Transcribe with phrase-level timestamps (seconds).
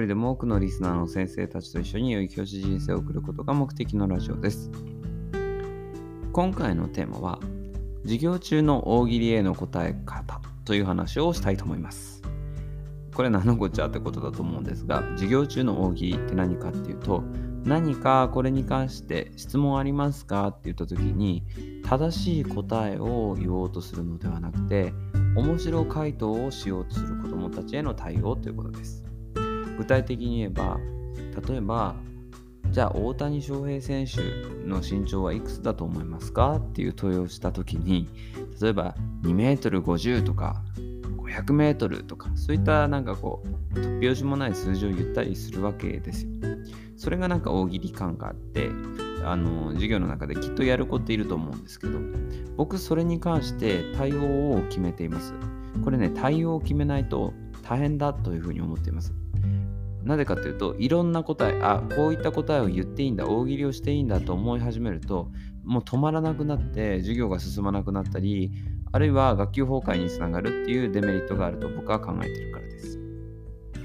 [0.00, 4.70] 人でも多くのリスナーの先生たちと一緒に良い教師人生を送ることが目的のラジオです。
[6.32, 7.38] 今回のテーマは、
[8.02, 12.22] 授業中の大喜利への答え方という話をしたいと思います。
[13.14, 17.22] これ何のこっちゃってことだと思うんですが、授業中の大喜利って何かっていうと、
[17.64, 21.42] 何かこれに関して質問ありますかって言った時に
[21.82, 24.92] 正しい答えを言おうとするのではなくて
[25.34, 29.02] 面白回答をしようとする子どもたちへの対応ということです。
[29.78, 30.78] 具体的に言えば
[31.48, 31.96] 例えば
[32.70, 34.20] じゃあ大谷翔平選手
[34.66, 38.08] の身長はいくつだと思いますかっていう問いをした時に
[38.60, 40.62] 例えば2メートル50とか
[41.18, 43.42] 500メートルとかそういったなんかこ
[43.74, 46.30] う突拍子もない数字を言ったりするわけですよ。
[46.96, 48.70] それがなんか大喜利感があって
[49.24, 51.98] あの授業の中できっとやる子っていると思うんですけど
[52.56, 55.34] 僕それに関して対応を決めています。
[55.82, 59.12] これね対応を決めないと大変だというふうに思っています。
[60.04, 65.30] なぜかというといろんな答えあこういった答えを言っていいんだ大喜利をしていいんだと思い始めると
[65.64, 68.52] もう止まらなくなって授業が進まなくなったり
[68.92, 73.04] あるいは学級崩壊につながるっていうデメリットがあると僕は考えているからです。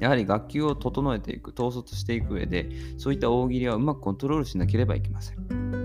[0.00, 5.79] やはり学級を整えていく、統率していく上で、そういった大喜利はうまくコントロールしなければいけません。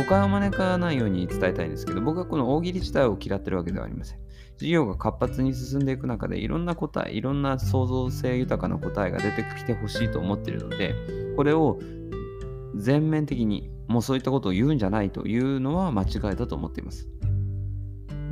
[0.00, 4.18] 誤解を招かないように伝えたいんですけど、僕はこの大喜利自体を嫌ってるわけではありません。
[4.54, 10.94] 授業が活発に進んでいく中でいろんな答え、いろんな創造性豊かな答えが出てきてほしいと思っているので、
[11.36, 11.78] これを
[12.76, 17.06] 全面的にもうそういったことを言うんじゃないというのは間違いだと思っています。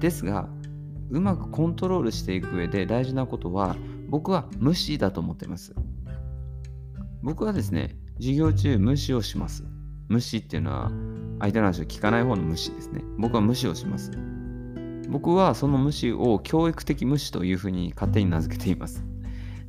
[0.00, 0.50] ですが、
[1.08, 3.74] うまくコントロールしていく上で大事なことは、
[4.10, 5.74] 僕は無視だと思っています。
[7.22, 9.64] 僕はですね、授業中無視をします。
[10.08, 10.90] 無視っていうのは
[11.40, 13.02] 相手の話を聞かない方の無視ですね。
[13.18, 14.10] 僕は無視をします。
[15.08, 19.04] 僕はその無視を教育的無視というふうに勝手に名付けています。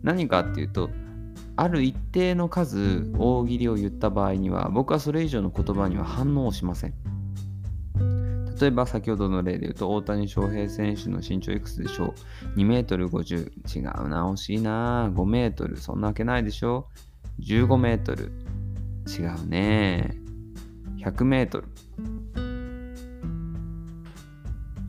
[0.04, 0.90] 何かっていうと、
[1.58, 6.94] ある一定の数大喜利を言った場合には、僕はそれ以上の言葉には反応をしません。
[8.60, 12.14] 例えば先ほどの例で言うと、大谷翔平選手の身長いくつでしょ
[12.56, 13.80] う ?2 メートル50。
[13.80, 15.10] 違うな、惜しいな。
[15.14, 15.78] 5メートル。
[15.78, 16.88] そんなわけないでしょ
[17.42, 18.32] ?15 メートル。
[19.08, 20.25] 違うね。
[21.06, 21.68] 100メートル。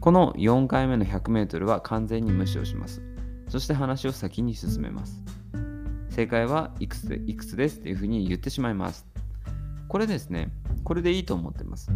[0.01, 3.03] この4回目の 100m は完全に無視をします。
[3.49, 5.23] そして話を先に進めます。
[6.09, 9.07] 正解はいくつでいくつですっていうふうに言ってしまいます。
[9.89, 10.49] これですね、
[10.85, 11.91] これでいいと思ってます。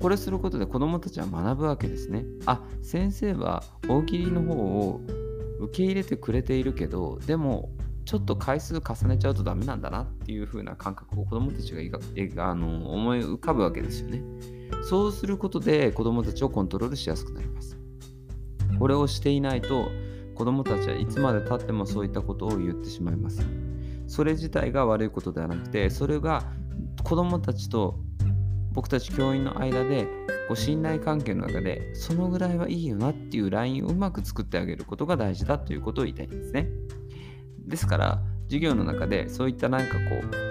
[0.00, 2.24] これすることで子供たちは学ぶわけですね。
[2.46, 5.00] あ、先生は大喜利の方を
[5.60, 7.70] 受け入れてくれているけど、でも
[8.04, 11.72] ちょっと回数重ねちゃうとダメなんだなっていう風な感覚を子供たち
[12.34, 14.22] があの思い浮かぶわけですよね。
[14.82, 17.78] そうすることで子供たちをコントロールしやすくなります。
[18.78, 19.88] これをしていないと
[20.34, 23.46] 子供たちはいつまでたってもそういったことを言ってしまいます。
[24.06, 26.50] それ自体が悪いことではなくて、それが
[27.04, 28.00] 子供たちと
[28.72, 30.06] 僕たち教員の間で
[30.48, 36.68] こう信頼関係の中でそのぐらいはいいよなっていうラインをうまく作ってあげることが大事だということを言いたいんですね。
[37.70, 40.00] ですから授業の中でそういった何かこ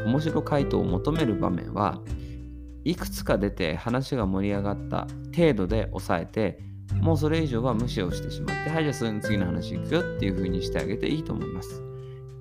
[0.06, 2.02] う面白回答を求める場面は
[2.85, 6.59] いくつか出て話が盛り上がった程度で抑えて
[7.02, 11.84] もうそれ以上は無視をしてしまってはいじゃあその次の話行くよっていう風にしてあげていいと思います。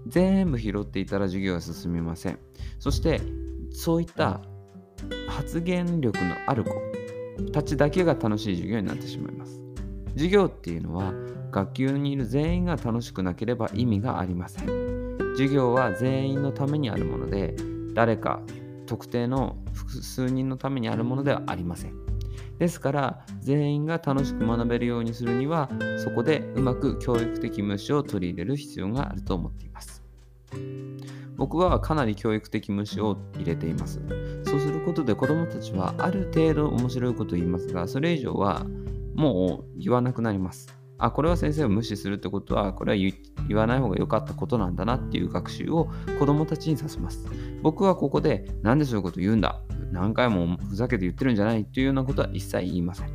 [0.06, 2.38] 全部拾っていたら授業は進みません。
[2.78, 3.20] そして
[3.70, 4.40] そういった
[5.28, 6.70] 発言力のある子
[7.52, 9.60] たちだけが楽しい授業になってしまいます。
[10.18, 11.14] 授業っていうのは
[11.52, 17.54] 学級にいる全員が楽しくなければ意味がありません授業は全員のためにあるもので
[17.94, 18.42] 誰か
[18.88, 21.92] 特定の複数人のためにあるものではありません。
[22.58, 30.02] ですから全員が楽しく学べるようにするにはそこでうまく教育的無視を取り入れる必要があると思っています。
[31.36, 34.00] 僕はかなり教育的無視を入れています。
[34.44, 38.66] そうすることで子どもたちはある程度面白いことを言いますがそれ以上は
[39.18, 40.72] もう言わなくなります。
[40.96, 43.12] あ、これは先生を無視するってことは、これは
[43.48, 45.88] 言わない方が良かったことなんだなっていう学習を
[46.20, 47.26] 子供たちにさせます。
[47.62, 49.60] 僕はここで、なんでそういうこと言うんだ？
[49.90, 53.10] 何回もふざけて言ってるんじゃないっていうようなことは一切言いません。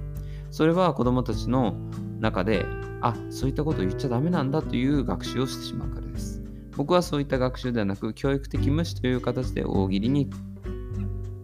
[0.52, 1.76] それは子供たちの
[2.20, 2.66] 中で、
[3.02, 6.44] あ、そういったことを言っちゃダメなんだという学習をしてしまうからです。
[6.76, 10.30] 僕はそういった学習ではなく教育的無視という形で大喜利に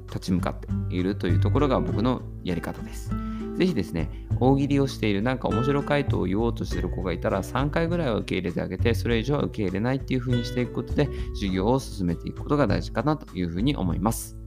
[0.07, 3.11] 立ち向かっているというところが僕のやり方です。
[3.59, 4.09] ぜひですね、
[4.39, 14.37] 大喜利をしている、なんか面白回答を言おうとしている子がいたら、3回ぐらいは受け入れてあげて、それ以上は受け入れないっていう風にしていくことで、授業を進めていくことが大事かなというふうに思います。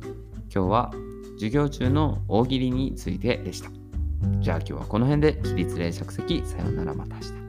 [0.55, 0.95] 今日は
[1.35, 3.71] 授業中の大喜利についてでした。
[4.41, 7.42] じゃあ今日はこの辺で起立例着席さようならまた明日。